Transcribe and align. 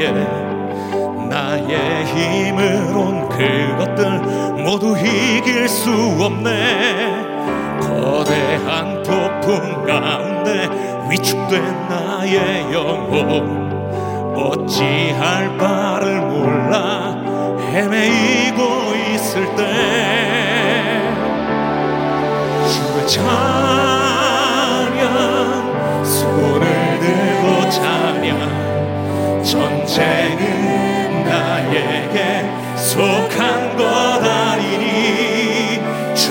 예. 0.00 0.10
나의 0.10 0.46
나의 1.28 2.06
힘으론 2.06 3.28
그것들 3.28 4.20
모두 4.62 4.96
이길 4.96 5.68
수 5.68 5.90
없네. 6.18 7.28
거대한 7.82 9.02
폭풍 9.02 9.84
가운데 9.84 10.70
위축된 11.10 11.88
나의 11.88 12.72
영혼. 12.72 13.68
어찌할 14.34 15.58
바를 15.58 16.22
몰라 16.22 17.14
헤매이고 17.60 18.62
있을 19.12 19.54
때. 19.54 19.62
주의 22.66 23.06
찬양 23.06 23.28
손을 26.04 26.79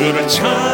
주를 0.10 0.28
찬 0.28 0.69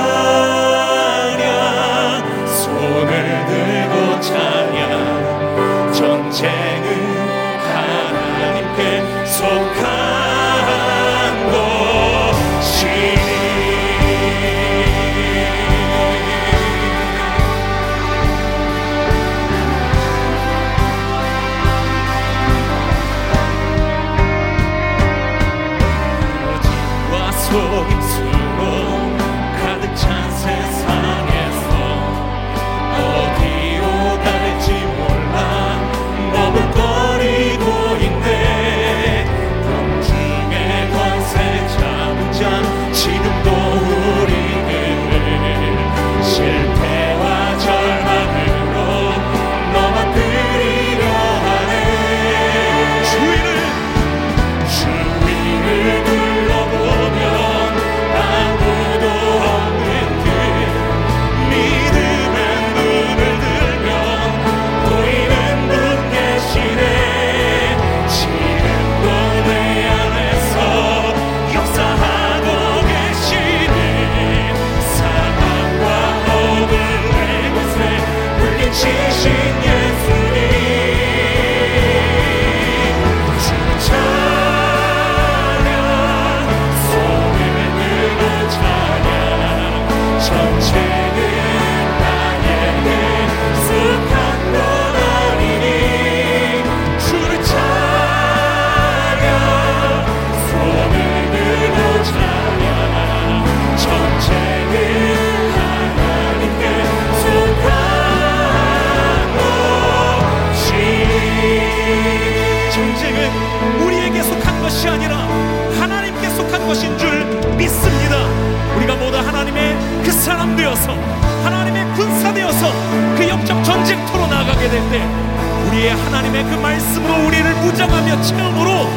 우리의 125.86 125.96
하나님의 125.96 126.44
그 126.46 126.56
말씀으로 126.56 127.28
우리를 127.28 127.54
무장하며 127.56 128.22
체험으로 128.22 128.90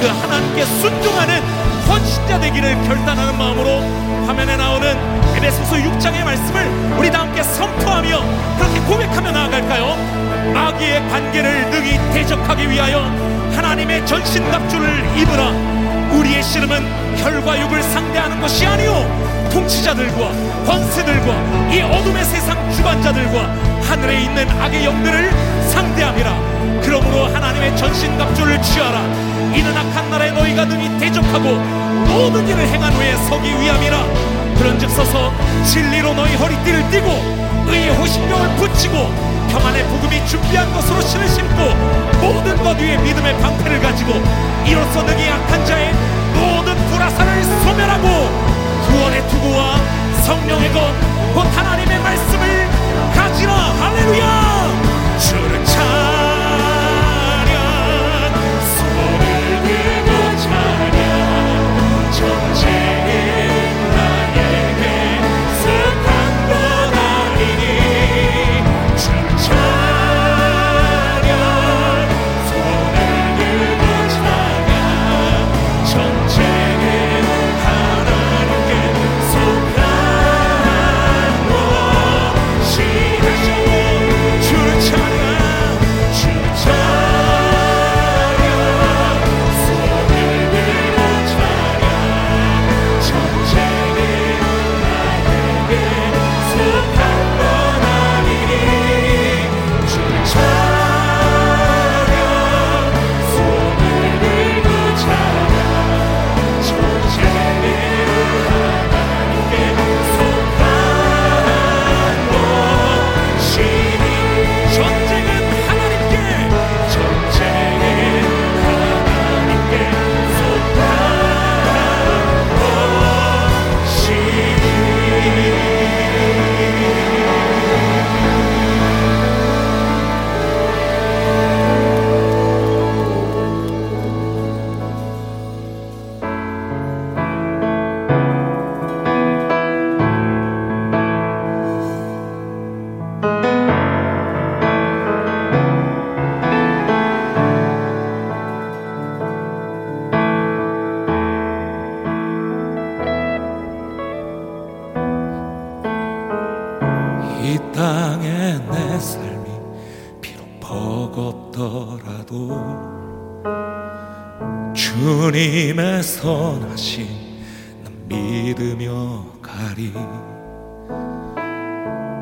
그 0.00 0.06
하나님께 0.06 0.64
순종하는 0.64 1.40
헌신자 1.88 2.38
되기를 2.38 2.74
결단하는 2.84 3.36
마음으로 3.36 3.80
화면에 4.26 4.56
나오는 4.56 4.88
에베소서 5.36 5.76
6장의 5.76 6.24
말씀을 6.24 6.98
우리 6.98 7.10
다 7.10 7.20
함께 7.20 7.42
선포하며 7.42 8.22
그렇게 8.58 8.80
고백하며 8.80 9.32
나아갈까요? 9.32 10.52
마귀의 10.54 11.08
관계를 11.08 11.70
능히 11.70 11.98
대적하기 12.12 12.70
위하여 12.70 13.00
하나님의 13.56 14.06
전신갑주를 14.06 15.18
입으라 15.18 15.50
우리의 16.12 16.42
씨름은 16.42 17.16
혈과 17.16 17.60
육을 17.60 17.82
상대하는 17.82 18.40
것이 18.40 18.64
아니오 18.66 19.50
통치자들과 19.50 20.30
권세들과 20.64 21.72
이 21.72 21.80
어둠의 21.80 22.24
세상 22.24 22.70
주관자들과 22.70 23.66
하늘에 23.88 24.22
있는 24.22 24.48
악의 24.48 24.84
영들을 24.84 25.45
상대함이라. 25.66 26.80
그러므로 26.82 27.26
하나님의 27.26 27.76
전신갑주를 27.76 28.62
취하라. 28.62 29.00
이는 29.54 29.76
악한 29.76 30.10
나라에 30.10 30.30
너희가 30.32 30.64
능히 30.64 30.98
대적하고 30.98 31.54
모든 32.06 32.46
일을 32.48 32.66
행한 32.68 32.92
후에 32.92 33.16
서기 33.28 33.48
위함이라. 33.60 34.04
그런즉 34.58 34.90
서서 34.90 35.32
진리로 35.64 36.14
너희 36.14 36.34
허리띠를 36.34 36.90
띠고 36.90 37.66
의의 37.68 37.90
호신경을 37.90 38.56
붙이고 38.56 39.36
평안의 39.50 39.84
복음이 39.84 40.26
준비한 40.26 40.72
것으로 40.72 41.00
신을 41.00 41.28
심고 41.28 41.56
모든 42.20 42.56
것 42.62 42.78
위에 42.78 42.96
믿음의 42.98 43.38
방패를 43.40 43.80
가지고 43.80 44.12
이로써 44.66 45.02
능히 45.02 45.28
악한 45.28 45.64
자의 45.66 45.92
모든 46.34 46.74
불화사를 46.90 47.44
소멸하고 47.64 48.06
구원의 48.86 49.28
투구와 49.28 49.76
성령의 50.24 50.72
것곧 50.72 51.56
하나님의 51.56 51.98
말씀을 52.00 52.68
가지라. 53.14 53.52
할렐루야! 53.52 54.45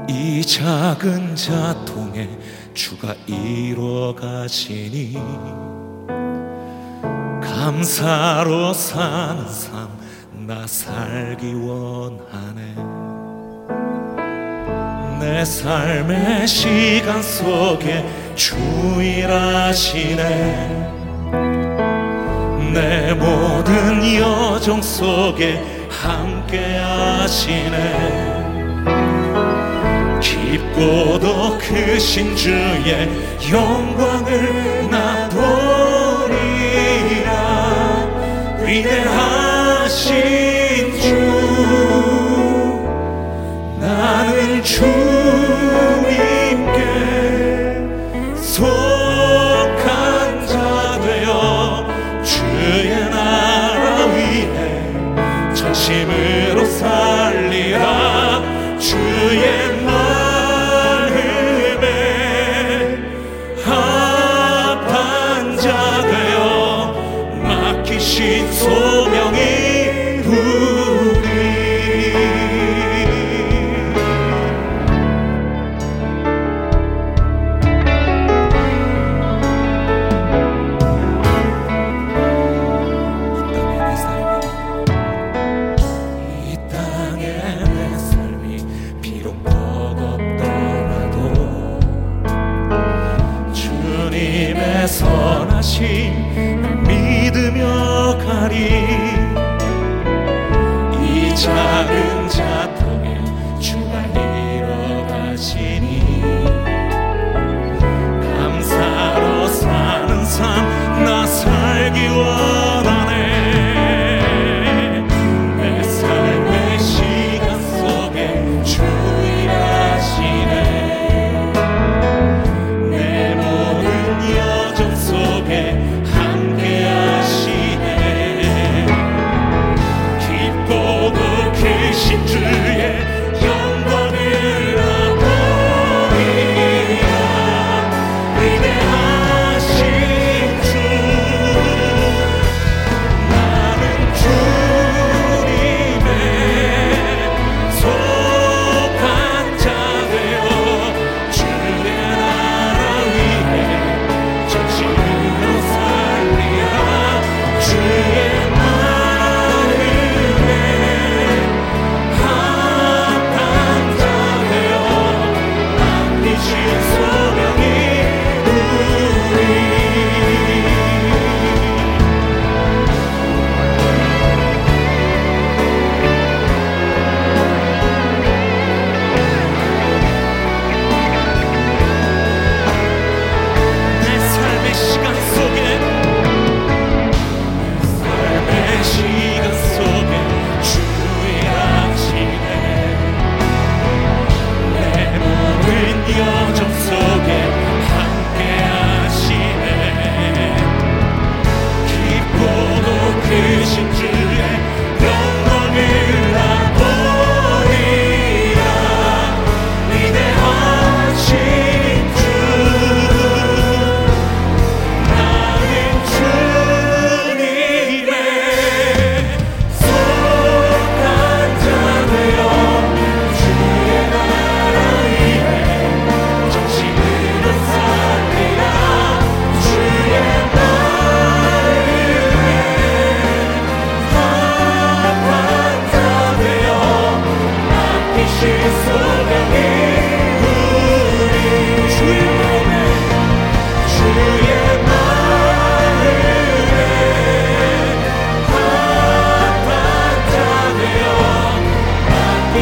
이 0.08 0.42
작은 0.42 1.36
자통에 1.36 2.28
주가 2.74 3.14
이루어 3.26 4.14
가시니 4.14 5.14
감사로 7.42 8.72
사는 8.72 9.48
삶 9.48 10.04
나 10.46 10.66
살기 10.66 11.54
원하네. 11.54 12.74
내 15.18 15.42
삶의 15.42 16.46
시간 16.46 17.22
속에 17.22 18.04
주일하시네. 18.34 20.24
내 22.74 23.14
모든 23.14 24.04
여정 24.16 24.82
속에 24.82 25.88
함께 25.88 26.76
하시네 26.76 28.33
깊고도 30.24 31.58
크신 31.58 32.34
주의 32.34 33.08
영광을 33.52 34.88
나 34.90 35.28
보리라. 35.28 35.44
위대하신 38.64 40.14
주 41.00 41.14
나는 43.78 44.62
주님께 44.62 44.82
속한 48.36 50.46
자 50.46 50.98
되어 51.02 51.86
주의 52.22 52.88
나라 53.10 54.06
위에 54.06 54.46
전심으 55.54 56.53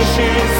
wishes 0.02 0.51